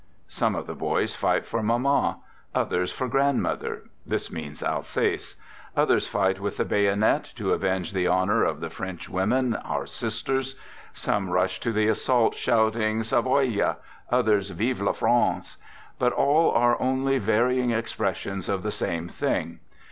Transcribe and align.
Some 0.27 0.55
of 0.55 0.65
the 0.65 0.73
boys 0.73 1.13
fight 1.13 1.45
for 1.45 1.61
Mamma; 1.61 2.21
others 2.55 2.91
for 2.91 3.07
grandmother 3.07 3.83
(this 4.03 4.31
means 4.31 4.63
Alsace); 4.63 5.35
others 5.77 6.07
fight, 6.07 6.39
with 6.39 6.57
the 6.57 6.65
bayonet, 6.65 7.31
to 7.35 7.53
avenge 7.53 7.93
the 7.93 8.07
honor 8.07 8.43
of 8.43 8.61
the" 8.61 8.69
French 8.81 9.07
women, 9.09 9.53
our 9.57 9.85
sisters." 9.85 10.55
Some 10.91 11.29
rush 11.29 11.59
to 11.59 11.71
the 11.71 11.87
assault 11.87 12.33
shouting 12.33 13.01
"Savoia"; 13.01 13.75
others 14.09 14.49
"Vive 14.49 14.81
la 14.81 14.93
France!" 14.93 15.57
But 15.99 16.13
all 16.13 16.49
are 16.49 16.81
only 16.81 17.19
varying 17.19 17.69
expressions 17.69 18.49
of 18.49 18.63
the 18.63 18.71
same 18.71 19.07
thing. 19.07 19.59